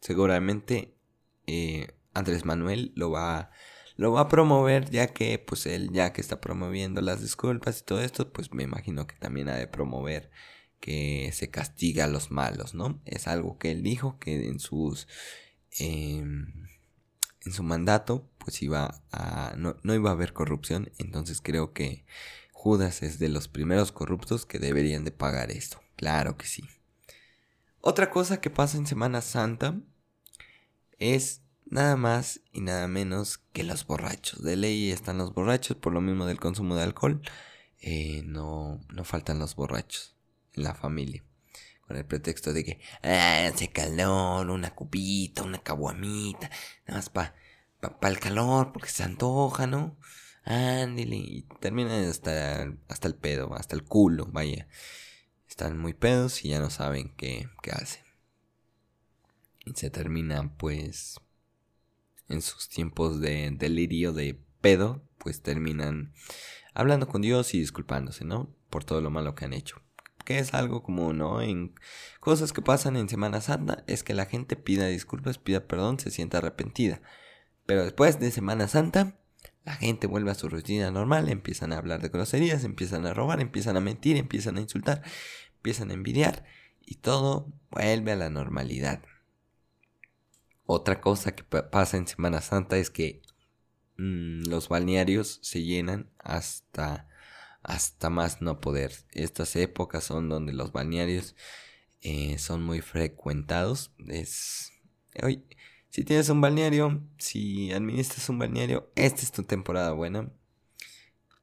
[0.00, 0.94] seguramente
[1.46, 3.50] eh, Andrés Manuel lo va,
[3.96, 7.84] lo va a promover ya que pues él ya que está promoviendo las disculpas y
[7.84, 10.30] todo esto pues me imagino que también ha de promover
[10.80, 13.02] que se castiga a los malos, ¿no?
[13.04, 15.08] Es algo que él dijo que en sus
[15.78, 16.68] em,
[17.44, 22.04] en su mandato pues iba a no, no iba a haber corrupción entonces creo que
[22.58, 25.80] Judas es de los primeros corruptos que deberían de pagar esto.
[25.94, 26.64] Claro que sí.
[27.80, 29.76] Otra cosa que pasa en Semana Santa
[30.98, 34.42] es nada más y nada menos que los borrachos.
[34.42, 37.22] De ley están los borrachos por lo mismo del consumo de alcohol.
[37.80, 40.16] Eh, no, no faltan los borrachos
[40.54, 41.22] en la familia.
[41.86, 46.50] Con el pretexto de que ah, hace calor, una cupita, una caguamita.
[46.88, 47.36] Nada más para
[47.78, 49.96] pa, el calor, porque se antoja, ¿no?
[50.48, 54.66] Ándale, y terminan hasta, hasta el pedo, hasta el culo, vaya.
[55.48, 58.02] Están muy pedos y ya no saben qué, qué hacen.
[59.64, 61.20] Y se termina pues
[62.28, 66.12] en sus tiempos de delirio de pedo, pues terminan
[66.74, 68.54] hablando con Dios y disculpándose, ¿no?
[68.70, 69.82] Por todo lo malo que han hecho.
[70.24, 71.42] Que es algo común, ¿no?
[71.42, 71.74] En
[72.20, 76.10] cosas que pasan en Semana Santa es que la gente pida disculpas, pida perdón, se
[76.10, 77.00] sienta arrepentida.
[77.66, 79.17] Pero después de Semana Santa,
[79.68, 83.38] la gente vuelve a su rutina normal, empiezan a hablar de groserías, empiezan a robar,
[83.42, 85.02] empiezan a mentir, empiezan a insultar,
[85.56, 86.46] empiezan a envidiar
[86.80, 89.02] y todo vuelve a la normalidad.
[90.64, 93.20] Otra cosa que pasa en Semana Santa es que
[93.98, 97.06] mm, los balnearios se llenan hasta
[97.62, 98.94] hasta más no poder.
[99.12, 101.36] Estas épocas son donde los balnearios
[102.00, 103.92] eh, son muy frecuentados.
[104.06, 104.72] Es
[105.22, 105.44] hoy
[105.90, 110.30] si tienes un balneario, si administras un balneario, esta es tu temporada buena.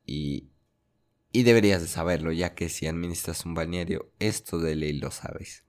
[0.05, 0.49] Y,
[1.31, 5.65] y deberías de saberlo, ya que si administras un balneario, esto de ley lo sabes.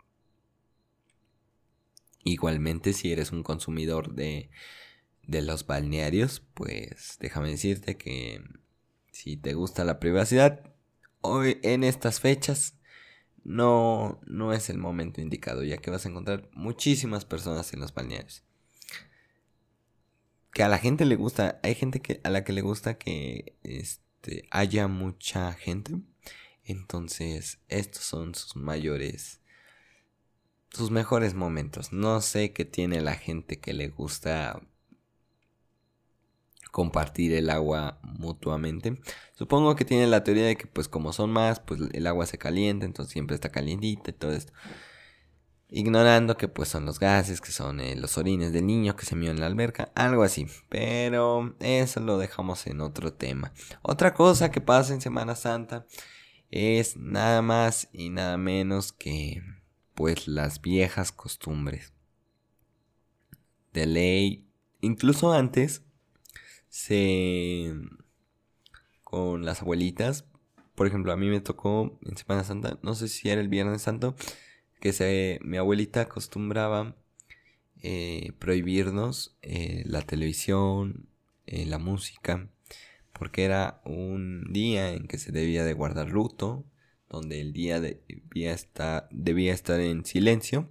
[2.22, 4.50] Igualmente, si eres un consumidor de,
[5.22, 8.42] de los balnearios, pues déjame decirte que
[9.10, 10.74] si te gusta la privacidad,
[11.22, 12.78] hoy en estas fechas
[13.42, 17.94] no, no es el momento indicado, ya que vas a encontrar muchísimas personas en los
[17.94, 18.45] balnearios
[20.56, 23.58] que a la gente le gusta, hay gente que a la que le gusta que
[23.62, 25.96] este haya mucha gente.
[26.64, 29.42] Entonces, estos son sus mayores
[30.70, 31.92] sus mejores momentos.
[31.92, 34.62] No sé qué tiene la gente que le gusta
[36.70, 38.98] compartir el agua mutuamente.
[39.34, 42.38] Supongo que tiene la teoría de que pues como son más, pues el agua se
[42.38, 44.54] calienta, entonces siempre está calientita y todo esto.
[45.68, 49.16] Ignorando que pues son los gases, que son eh, los orines del niño que se
[49.16, 50.46] mió en la alberca, algo así.
[50.68, 53.52] Pero eso lo dejamos en otro tema.
[53.82, 55.86] Otra cosa que pasa en Semana Santa
[56.50, 59.42] es nada más y nada menos que
[59.94, 61.92] pues las viejas costumbres.
[63.72, 64.48] De ley,
[64.80, 65.82] incluso antes,
[66.68, 67.74] se...
[69.02, 70.26] con las abuelitas,
[70.74, 73.82] por ejemplo, a mí me tocó en Semana Santa, no sé si era el Viernes
[73.82, 74.14] Santo,
[74.86, 76.94] que se, mi abuelita acostumbraba
[77.82, 81.08] eh, prohibirnos eh, la televisión,
[81.46, 82.48] eh, la música,
[83.12, 86.64] porque era un día en que se debía de guardar luto,
[87.08, 90.70] donde el día debía estar, debía estar en silencio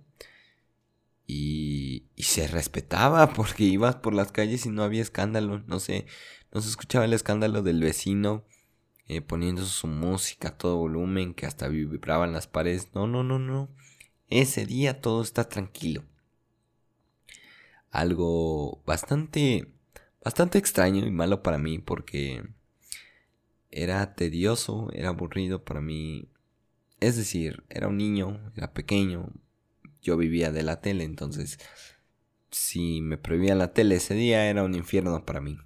[1.27, 6.05] y, se respetaba porque ibas por las calles y no había escándalo, no sé,
[6.53, 8.45] no se escuchaba el escándalo del vecino
[9.09, 13.39] eh, poniendo su música a todo volumen que hasta vibraban las paredes, no, no, no,
[13.39, 13.75] no,
[14.29, 16.03] ese día todo está tranquilo.
[17.91, 19.67] Algo bastante,
[20.23, 22.43] bastante extraño y malo para mí porque
[23.71, 26.29] era tedioso, era aburrido para mí.
[26.99, 29.31] Es decir, era un niño, era pequeño,
[30.01, 31.59] yo vivía de la tele, entonces
[32.51, 35.57] si me prohibían la tele ese día era un infierno para mí.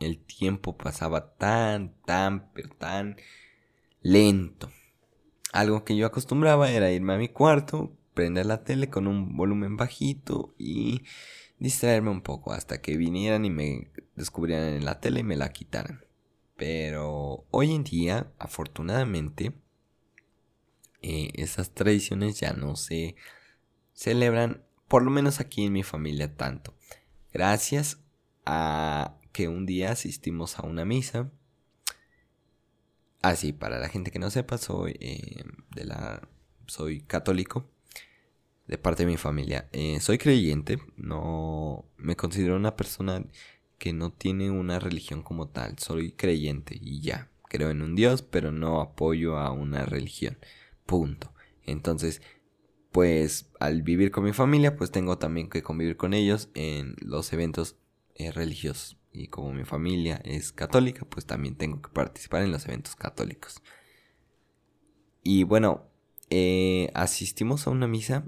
[0.00, 3.16] El tiempo pasaba tan, tan, pero tan
[4.00, 4.70] lento.
[5.52, 9.76] Algo que yo acostumbraba era irme a mi cuarto, prender la tele con un volumen
[9.76, 11.02] bajito y
[11.58, 15.52] distraerme un poco hasta que vinieran y me descubrieran en la tele y me la
[15.52, 16.04] quitaran.
[16.56, 19.52] Pero hoy en día, afortunadamente,
[21.02, 23.16] eh, esas tradiciones ya no se
[23.92, 26.74] celebran, por lo menos aquí en mi familia tanto.
[27.32, 28.00] Gracias
[28.44, 31.30] a que un día asistimos a una misa.
[33.22, 36.28] Ah, para la gente que no sepa, soy eh, de la,
[36.66, 37.70] soy católico
[38.66, 39.68] de parte de mi familia.
[39.72, 43.24] Eh, soy creyente, no me considero una persona
[43.78, 45.78] que no tiene una religión como tal.
[45.78, 47.30] Soy creyente y ya.
[47.48, 50.38] Creo en un Dios, pero no apoyo a una religión.
[50.86, 51.32] Punto.
[51.64, 52.22] Entonces,
[52.92, 57.32] pues al vivir con mi familia, pues tengo también que convivir con ellos en los
[57.32, 57.76] eventos
[58.14, 58.96] eh, religiosos.
[59.12, 63.62] Y como mi familia es católica, pues también tengo que participar en los eventos católicos.
[65.22, 65.86] Y bueno,
[66.30, 68.24] eh, asistimos a una misa.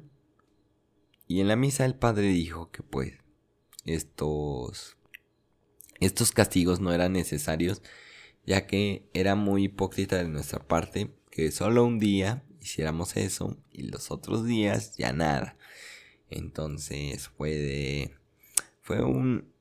[1.27, 3.15] Y en la misa el padre dijo que pues
[3.87, 4.99] estos,
[6.01, 7.83] estos castigos no eran necesarios,
[8.45, 13.85] ya que era muy hipócrita de nuestra parte que solo un día hiciéramos eso y
[13.85, 15.57] los otros días ya nada.
[16.31, 18.17] Entonces fue de...
[18.83, 19.54] Fue un...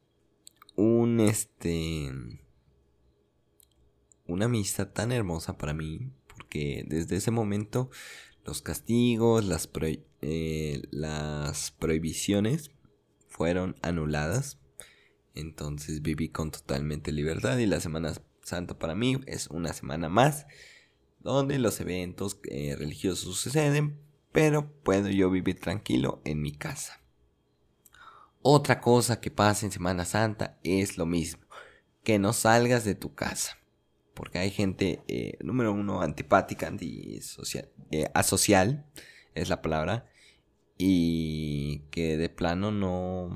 [0.75, 2.11] Un este...
[4.25, 6.11] Una amistad tan hermosa para mí.
[6.27, 7.89] Porque desde ese momento
[8.45, 9.69] los castigos, las,
[10.21, 12.71] eh, las prohibiciones
[13.27, 14.59] fueron anuladas.
[15.35, 20.45] Entonces viví con totalmente libertad y la Semana Santa para mí es una semana más
[21.19, 23.99] donde los eventos eh, religiosos suceden,
[24.31, 27.02] pero puedo yo vivir tranquilo en mi casa.
[28.45, 31.43] Otra cosa que pasa en Semana Santa es lo mismo,
[32.03, 33.57] que no salgas de tu casa.
[34.13, 38.85] Porque hay gente, eh, número uno, antipática, antisocial, eh, asocial,
[39.33, 40.09] es la palabra,
[40.77, 43.29] y que de plano no,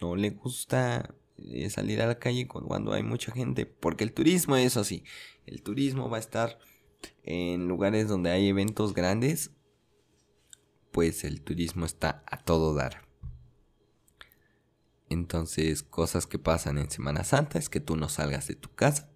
[0.00, 1.14] no le gusta
[1.70, 5.04] salir a la calle cuando hay mucha gente, porque el turismo es así,
[5.46, 6.58] el turismo va a estar
[7.22, 9.52] en lugares donde hay eventos grandes,
[10.90, 13.07] pues el turismo está a todo dar.
[15.10, 19.10] Entonces, cosas que pasan en Semana Santa es que tú no salgas de tu casa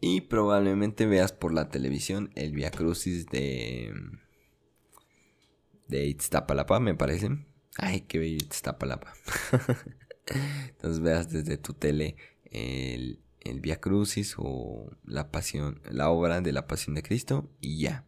[0.00, 3.92] y probablemente veas por la televisión el Via Crucis de
[5.88, 7.30] de Iztapalapa, me parece.
[7.76, 9.14] Ay, qué bello Iztapalapa.
[10.68, 16.52] Entonces veas desde tu tele el, el Via Crucis o la pasión, la obra de
[16.52, 18.06] la Pasión de Cristo y ya.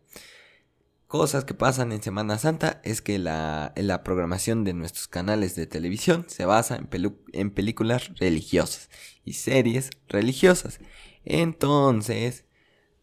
[1.06, 5.68] Cosas que pasan en Semana Santa es que la, la programación de nuestros canales de
[5.68, 6.88] televisión se basa en,
[7.32, 8.90] en películas religiosas
[9.24, 10.80] y series religiosas.
[11.24, 12.44] Entonces,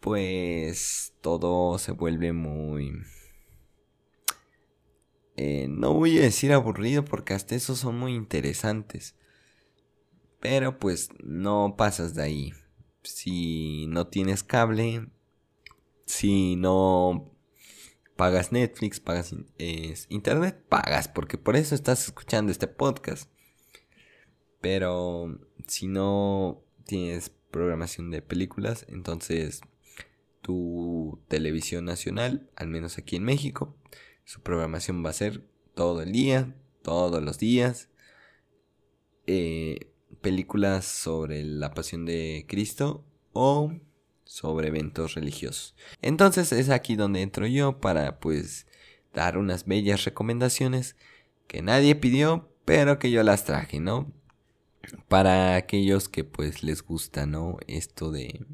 [0.01, 2.91] pues todo se vuelve muy...
[5.37, 9.15] Eh, no voy a decir aburrido porque hasta esos son muy interesantes.
[10.41, 12.53] Pero pues no pasas de ahí.
[13.01, 15.07] Si no tienes cable,
[16.05, 17.32] si no
[18.15, 19.35] pagas Netflix, pagas
[20.09, 23.29] internet, pagas, porque por eso estás escuchando este podcast.
[24.61, 29.61] Pero si no tienes programación de películas, entonces
[30.41, 33.75] tu televisión nacional, al menos aquí en México,
[34.25, 37.89] su programación va a ser todo el día, todos los días.
[39.25, 43.73] Eh, películas sobre la pasión de Cristo o
[44.25, 45.75] sobre eventos religiosos.
[46.01, 48.67] Entonces es aquí donde entro yo para pues
[49.13, 50.95] dar unas bellas recomendaciones
[51.47, 54.11] que nadie pidió, pero que yo las traje, ¿no?
[55.07, 57.57] Para aquellos que pues les gusta, ¿no?
[57.67, 58.45] Esto de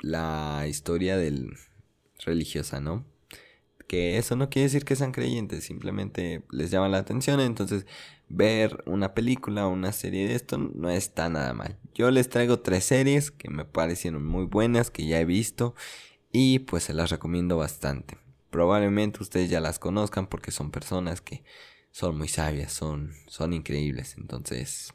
[0.00, 1.56] la historia del
[2.24, 3.04] religiosa, ¿no?
[3.86, 7.86] Que eso no quiere decir que sean creyentes, simplemente les llama la atención, entonces
[8.28, 11.78] ver una película o una serie de esto no está nada mal.
[11.94, 15.74] Yo les traigo tres series que me parecieron muy buenas, que ya he visto
[16.30, 18.18] y pues se las recomiendo bastante.
[18.50, 21.44] Probablemente ustedes ya las conozcan porque son personas que
[21.90, 24.16] son muy sabias, son, son increíbles.
[24.18, 24.94] Entonces,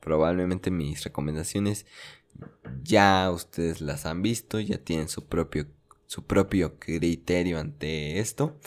[0.00, 1.86] probablemente mis recomendaciones
[2.82, 5.66] ya ustedes las han visto, ya tienen su propio,
[6.06, 8.58] su propio criterio ante esto.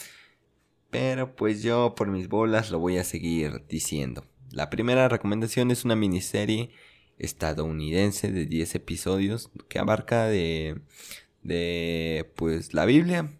[0.90, 4.24] Pero pues yo por mis bolas lo voy a seguir diciendo.
[4.50, 6.70] La primera recomendación es una miniserie
[7.18, 10.80] estadounidense de 10 episodios que abarca de,
[11.42, 13.32] de pues la Biblia,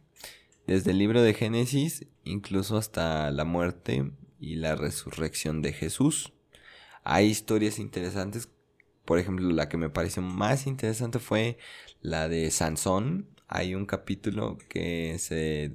[0.67, 6.33] desde el libro de Génesis incluso hasta la muerte y la resurrección de Jesús.
[7.05, 8.49] Hay historias interesantes,
[9.05, 11.57] por ejemplo, la que me pareció más interesante fue
[12.03, 13.29] la de Sansón.
[13.49, 15.73] Hay un capítulo que se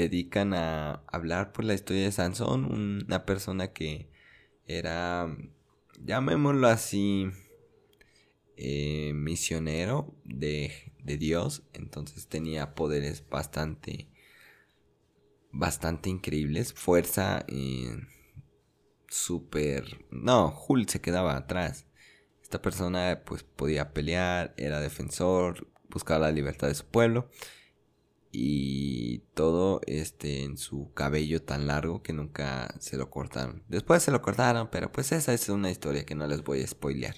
[0.00, 4.10] dedican a hablar por la historia de Sansón, una persona que
[4.66, 5.36] era,
[6.00, 7.30] llamémoslo así,
[8.56, 14.08] eh, misionero de, Dios, entonces tenía poderes bastante,
[15.50, 17.96] bastante increíbles, fuerza eh,
[19.08, 20.06] súper...
[20.10, 21.86] No, Hulk se quedaba atrás.
[22.42, 27.28] Esta persona pues podía pelear, era defensor, buscaba la libertad de su pueblo
[28.32, 33.62] y todo este en su cabello tan largo que nunca se lo cortaron.
[33.68, 36.66] Después se lo cortaron, pero pues esa es una historia que no les voy a
[36.66, 37.16] spoilear.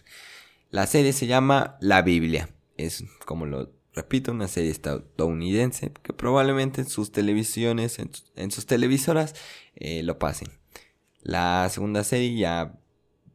[0.71, 2.49] La serie se llama La Biblia.
[2.77, 9.35] Es como lo repito, una serie estadounidense que probablemente en sus televisiones, en, sus televisoras
[9.75, 10.49] eh, lo pasen.
[11.21, 12.79] La segunda serie ya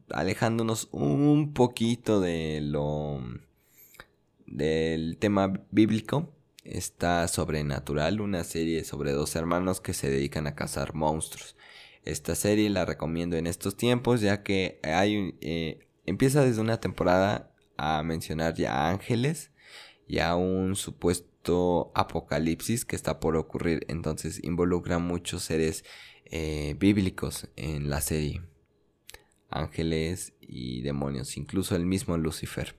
[0.09, 3.21] alejándonos un poquito de lo
[4.45, 6.33] del tema bíblico
[6.71, 11.55] está Sobrenatural, una serie sobre dos hermanos que se dedican a cazar monstruos.
[12.03, 17.51] Esta serie la recomiendo en estos tiempos ya que hay eh, empieza desde una temporada
[17.77, 19.51] a mencionar ya ángeles
[20.07, 23.85] y a un supuesto apocalipsis que está por ocurrir.
[23.89, 25.83] Entonces involucra muchos seres
[26.25, 28.41] eh, bíblicos en la serie.
[29.49, 32.75] Ángeles y demonios, incluso el mismo Lucifer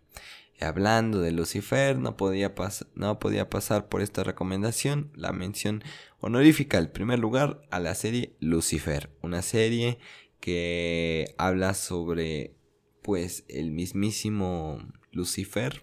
[0.61, 2.55] hablando de Lucifer, no podía,
[2.95, 5.83] no podía pasar por esta recomendación la mención
[6.21, 9.99] honorífica, en primer lugar, a la serie Lucifer, una serie
[10.41, 12.57] que habla sobre,
[13.03, 14.79] pues, el mismísimo
[15.13, 15.83] Lucifer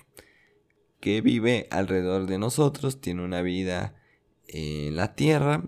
[1.00, 3.96] que vive alrededor de nosotros, tiene una vida
[4.48, 5.64] en la tierra,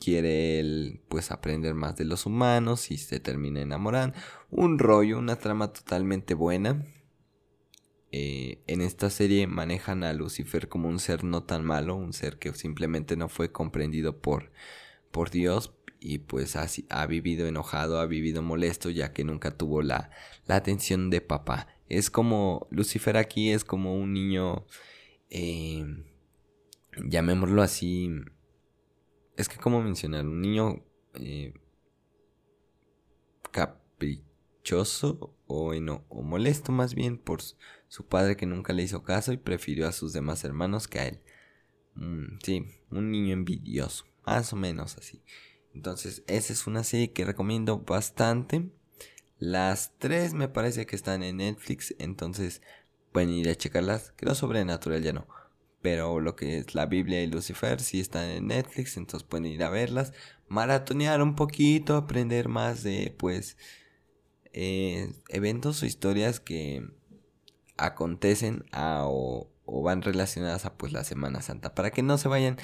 [0.00, 4.16] quiere pues aprender más de los humanos y se termina enamorando,
[4.50, 6.84] un rollo, una trama totalmente buena
[8.16, 12.38] eh, en esta serie manejan a Lucifer como un ser no tan malo, un ser
[12.38, 14.52] que simplemente no fue comprendido por,
[15.10, 19.82] por Dios y pues ha, ha vivido enojado, ha vivido molesto ya que nunca tuvo
[19.82, 20.10] la,
[20.46, 21.66] la atención de papá.
[21.88, 24.64] Es como, Lucifer aquí es como un niño,
[25.30, 25.84] eh,
[27.04, 28.12] llamémoslo así,
[29.36, 30.84] es que como mencionar, un niño
[31.14, 31.52] eh,
[33.50, 34.33] caprichoso
[34.72, 35.72] o,
[36.08, 37.40] o molesto más bien por
[37.88, 41.06] su padre que nunca le hizo caso y prefirió a sus demás hermanos que a
[41.08, 41.20] él.
[41.94, 45.22] Mm, sí, un niño envidioso, más o menos así.
[45.74, 48.70] Entonces, esa es una serie que recomiendo bastante.
[49.38, 52.62] Las tres me parece que están en Netflix, entonces
[53.12, 54.12] pueden ir a checarlas.
[54.16, 55.26] Creo sobrenatural ya no.
[55.82, 59.62] Pero lo que es la Biblia y Lucifer sí están en Netflix, entonces pueden ir
[59.62, 60.14] a verlas,
[60.48, 63.58] maratonear un poquito, aprender más de pues
[64.54, 66.86] eh, eventos o historias que
[67.76, 72.56] acontecen o, van relacionadas a pues la Semana Santa, para que no se vayan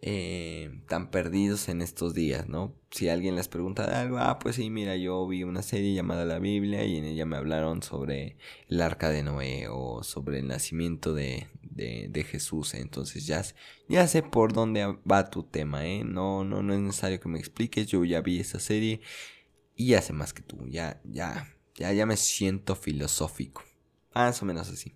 [0.00, 2.74] eh, tan perdidos en estos días, ¿no?
[2.90, 6.38] Si alguien les pregunta algo, ah, pues sí, mira, yo vi una serie llamada La
[6.38, 8.36] Biblia y en ella me hablaron sobre
[8.68, 12.74] el arca de Noé o sobre el nacimiento de, de, Jesús.
[12.74, 13.42] Entonces ya,
[13.88, 16.04] ya sé por dónde va tu tema, ¿eh?
[16.04, 17.86] No, no, no es necesario que me expliques.
[17.86, 19.00] Yo ya vi esa serie
[19.76, 20.66] y sé más que tú.
[20.68, 23.62] Ya, ya, ya, ya me siento filosófico.
[24.14, 24.94] Más o menos así.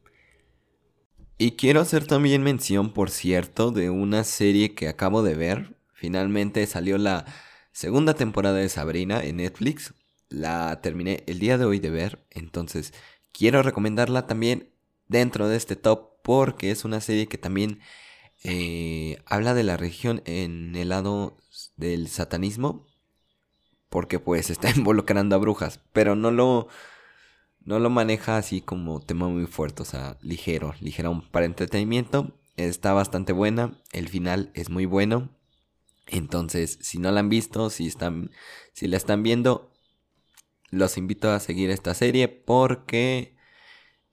[1.39, 5.77] Y quiero hacer también mención, por cierto, de una serie que acabo de ver.
[5.95, 7.25] Finalmente salió la
[7.73, 9.95] segunda temporada de Sabrina en Netflix.
[10.29, 12.27] La terminé el día de hoy de ver.
[12.31, 12.93] Entonces
[13.33, 14.71] quiero recomendarla también
[15.07, 17.81] dentro de este top porque es una serie que también
[18.43, 21.39] eh, habla de la religión en el lado
[21.77, 22.88] del satanismo
[23.89, 26.69] porque pues está involucrando a brujas pero no lo
[27.65, 32.93] no lo maneja así como tema muy fuerte o sea ligero ligero para entretenimiento está
[32.93, 35.31] bastante buena el final es muy bueno
[36.07, 38.31] entonces si no la han visto si están
[38.73, 39.73] si la están viendo
[40.71, 43.37] los invito a seguir esta serie porque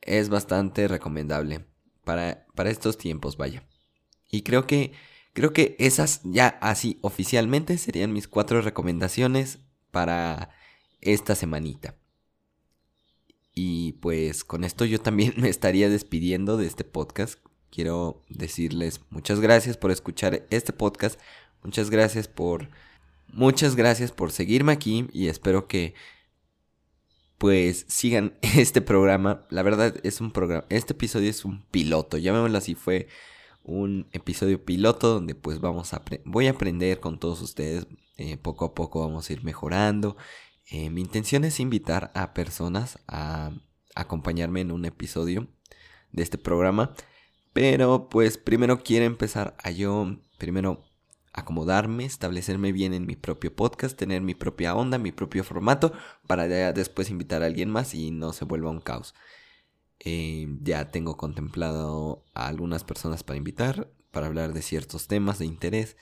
[0.02, 1.66] es bastante recomendable
[2.04, 3.68] para, para estos tiempos, vaya.
[4.30, 4.94] Y creo que,
[5.36, 9.60] creo que esas ya así oficialmente serían mis cuatro recomendaciones
[9.92, 10.50] para
[11.02, 11.96] esta semanita.
[13.54, 17.40] Y pues con esto yo también me estaría despidiendo de este podcast.
[17.70, 21.20] Quiero decirles muchas gracias por escuchar este podcast.
[21.62, 22.70] Muchas gracias por
[23.28, 25.96] muchas gracias por seguirme aquí y espero que
[27.38, 29.46] pues sigan este programa.
[29.50, 33.10] La verdad es un programa, este episodio es un piloto, llamémoslo así, fue
[33.66, 37.88] un episodio piloto donde pues vamos a, voy a aprender con todos ustedes,
[38.18, 40.16] eh, poco a poco vamos a ir mejorando.
[40.70, 43.52] Eh, mi intención es invitar a personas a
[43.96, 45.48] acompañarme en un episodio
[46.12, 46.94] de este programa,
[47.54, 50.84] pero pues primero quiero empezar a yo, primero
[51.34, 55.92] acomodarme, establecerme bien en mi propio podcast, tener mi propia onda, mi propio formato,
[56.28, 59.16] para después invitar a alguien más y no se vuelva un caos.
[60.00, 65.46] Eh, ya tengo contemplado a algunas personas para invitar, para hablar de ciertos temas de
[65.46, 65.98] interés,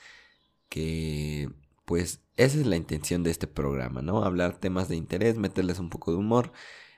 [0.68, 1.50] que
[1.84, 4.24] pues esa es la intención de este programa, ¿no?
[4.24, 6.52] Hablar temas de interés, meterles un poco de humor,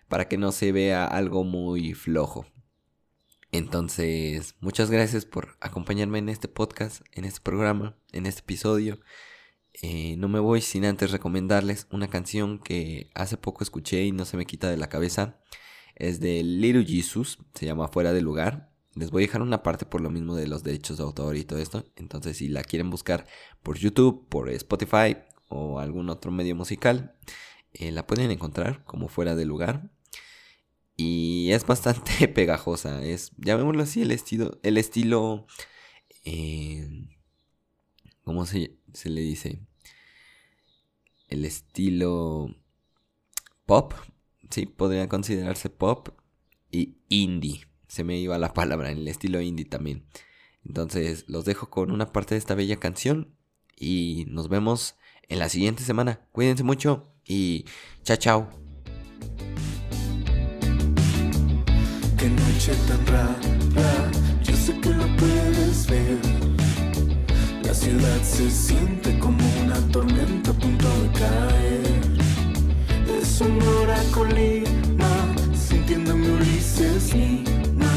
[0.09, 2.47] para que no se vea algo muy flojo.
[3.53, 9.01] Entonces, muchas gracias por acompañarme en este podcast, en este programa, en este episodio.
[9.83, 14.25] Eh, no me voy sin antes recomendarles una canción que hace poco escuché y no
[14.25, 15.41] se me quita de la cabeza.
[15.97, 18.71] Es de Little Jesus, se llama Fuera de Lugar.
[18.95, 21.45] Les voy a dejar una parte por lo mismo de los derechos de autor y
[21.45, 21.85] todo esto.
[21.97, 23.27] Entonces, si la quieren buscar
[23.63, 25.17] por YouTube, por Spotify
[25.49, 27.17] o algún otro medio musical,
[27.73, 29.91] eh, la pueden encontrar como Fuera de Lugar.
[30.97, 33.03] Y es bastante pegajosa.
[33.03, 34.59] Es, llamémoslo así, el estilo.
[34.63, 35.47] El estilo.
[36.25, 37.09] Eh,
[38.23, 39.61] ¿Cómo se, se le dice?
[41.29, 42.55] El estilo.
[43.65, 43.95] Pop.
[44.51, 46.09] Sí, podría considerarse pop.
[46.71, 47.67] Y indie.
[47.89, 48.91] Se me iba la palabra.
[48.91, 50.05] En el estilo indie también.
[50.65, 53.35] Entonces los dejo con una parte de esta bella canción.
[53.79, 54.97] Y nos vemos
[55.29, 56.27] en la siguiente semana.
[56.33, 57.13] Cuídense mucho.
[57.25, 57.65] Y
[58.03, 58.67] chao, chao.
[62.29, 63.07] noche tan
[64.43, 66.19] yo sé que lo puedes ver.
[67.63, 69.36] La ciudad se siente como
[74.17, 75.13] colima,
[75.53, 77.95] sintiéndome Ulises Lima.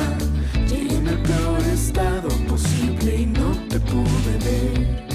[0.67, 5.05] Llegué en el peor estado posible y no te pude ver.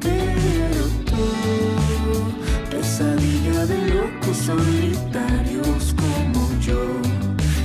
[0.00, 1.24] Pero tú,
[2.70, 6.82] pesadilla de locos solitarios como yo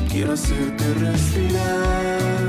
[0.09, 2.44] quiero hacerte respirar.